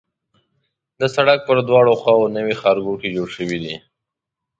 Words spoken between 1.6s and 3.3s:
دواړو خواوو نوي ښارګوټي جوړ